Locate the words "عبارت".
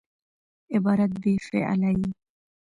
0.75-1.11